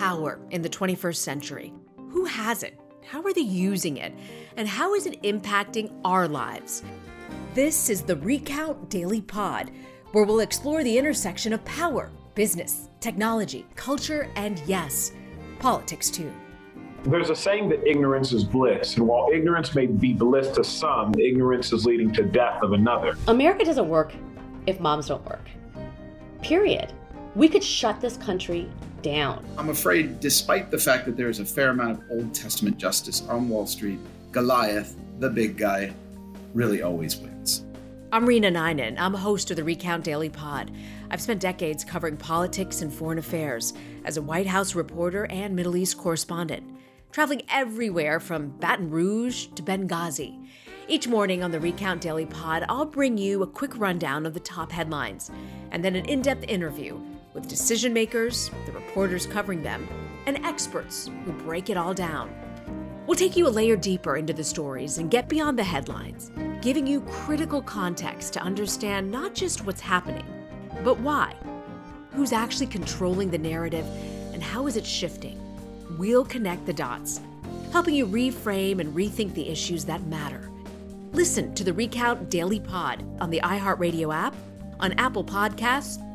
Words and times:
power 0.00 0.40
in 0.48 0.62
the 0.62 0.68
21st 0.70 1.16
century? 1.16 1.74
Who 2.08 2.24
has 2.24 2.62
it? 2.62 2.80
How 3.04 3.20
are 3.20 3.34
they 3.34 3.42
using 3.42 3.98
it? 3.98 4.14
And 4.56 4.66
how 4.66 4.94
is 4.94 5.04
it 5.04 5.22
impacting 5.24 5.92
our 6.06 6.26
lives? 6.26 6.82
This 7.52 7.90
is 7.90 8.00
the 8.00 8.16
Recount 8.16 8.88
Daily 8.88 9.20
Pod, 9.20 9.70
where 10.12 10.24
we'll 10.24 10.40
explore 10.40 10.82
the 10.82 10.96
intersection 10.96 11.52
of 11.52 11.62
power, 11.66 12.10
business, 12.34 12.88
technology, 13.00 13.66
culture, 13.74 14.30
and 14.36 14.62
yes, 14.66 15.12
politics 15.58 16.08
too. 16.08 16.32
There's 17.04 17.28
a 17.28 17.36
saying 17.36 17.68
that 17.68 17.86
ignorance 17.86 18.32
is 18.32 18.42
bliss, 18.42 18.96
and 18.96 19.06
while 19.06 19.28
ignorance 19.30 19.74
may 19.74 19.84
be 19.84 20.14
bliss 20.14 20.48
to 20.52 20.64
some, 20.64 21.12
ignorance 21.18 21.74
is 21.74 21.84
leading 21.84 22.10
to 22.14 22.22
death 22.22 22.62
of 22.62 22.72
another. 22.72 23.18
America 23.28 23.66
doesn't 23.66 23.88
work 23.90 24.14
if 24.66 24.80
moms 24.80 25.08
don't 25.08 25.26
work. 25.26 25.46
Period. 26.40 26.90
We 27.34 27.50
could 27.50 27.62
shut 27.62 28.00
this 28.00 28.16
country 28.16 28.70
down. 29.02 29.44
I'm 29.58 29.70
afraid, 29.70 30.20
despite 30.20 30.70
the 30.70 30.78
fact 30.78 31.06
that 31.06 31.16
there 31.16 31.28
is 31.28 31.40
a 31.40 31.44
fair 31.44 31.70
amount 31.70 31.98
of 31.98 32.04
Old 32.10 32.34
Testament 32.34 32.78
justice 32.78 33.22
on 33.28 33.48
Wall 33.48 33.66
Street, 33.66 33.98
Goliath, 34.32 34.96
the 35.18 35.28
big 35.30 35.56
guy, 35.56 35.92
really 36.54 36.82
always 36.82 37.16
wins. 37.16 37.64
I'm 38.12 38.26
Reena 38.26 38.52
Ninan. 38.52 38.96
I'm 38.98 39.14
a 39.14 39.18
host 39.18 39.50
of 39.50 39.56
the 39.56 39.62
Recount 39.62 40.02
Daily 40.02 40.28
Pod. 40.28 40.72
I've 41.10 41.20
spent 41.20 41.40
decades 41.40 41.84
covering 41.84 42.16
politics 42.16 42.82
and 42.82 42.92
foreign 42.92 43.18
affairs 43.18 43.72
as 44.04 44.16
a 44.16 44.22
White 44.22 44.48
House 44.48 44.74
reporter 44.74 45.26
and 45.26 45.54
Middle 45.54 45.76
East 45.76 45.96
correspondent, 45.96 46.64
traveling 47.12 47.42
everywhere 47.48 48.18
from 48.18 48.48
Baton 48.58 48.90
Rouge 48.90 49.46
to 49.54 49.62
Benghazi. 49.62 50.44
Each 50.88 51.06
morning 51.06 51.44
on 51.44 51.52
the 51.52 51.60
Recount 51.60 52.00
Daily 52.00 52.26
Pod, 52.26 52.64
I'll 52.68 52.84
bring 52.84 53.16
you 53.16 53.44
a 53.44 53.46
quick 53.46 53.78
rundown 53.78 54.26
of 54.26 54.34
the 54.34 54.40
top 54.40 54.72
headlines 54.72 55.30
and 55.70 55.84
then 55.84 55.94
an 55.94 56.04
in 56.06 56.20
depth 56.20 56.44
interview 56.48 57.00
with 57.32 57.48
decision 57.48 57.92
makers, 57.92 58.50
the 58.66 58.72
reporters 58.72 59.26
covering 59.26 59.62
them, 59.62 59.88
and 60.26 60.44
experts 60.44 61.10
who 61.24 61.32
break 61.32 61.70
it 61.70 61.76
all 61.76 61.94
down. 61.94 62.34
We'll 63.06 63.16
take 63.16 63.36
you 63.36 63.46
a 63.46 63.50
layer 63.50 63.76
deeper 63.76 64.16
into 64.16 64.32
the 64.32 64.44
stories 64.44 64.98
and 64.98 65.10
get 65.10 65.28
beyond 65.28 65.58
the 65.58 65.64
headlines, 65.64 66.30
giving 66.60 66.86
you 66.86 67.00
critical 67.02 67.62
context 67.62 68.32
to 68.34 68.40
understand 68.40 69.10
not 69.10 69.34
just 69.34 69.64
what's 69.64 69.80
happening, 69.80 70.26
but 70.84 71.00
why. 71.00 71.34
Who's 72.12 72.32
actually 72.32 72.66
controlling 72.66 73.30
the 73.30 73.38
narrative 73.38 73.86
and 74.32 74.42
how 74.42 74.66
is 74.66 74.76
it 74.76 74.86
shifting? 74.86 75.40
We'll 75.98 76.24
connect 76.24 76.66
the 76.66 76.72
dots, 76.72 77.20
helping 77.72 77.94
you 77.94 78.06
reframe 78.06 78.80
and 78.80 78.94
rethink 78.94 79.34
the 79.34 79.48
issues 79.48 79.84
that 79.86 80.06
matter. 80.06 80.50
Listen 81.12 81.54
to 81.56 81.64
the 81.64 81.72
Recount 81.72 82.30
Daily 82.30 82.60
Pod 82.60 83.04
on 83.20 83.30
the 83.30 83.40
iHeartRadio 83.42 84.14
app, 84.14 84.34
on 84.78 84.92
Apple 84.92 85.24
Podcasts, 85.24 85.98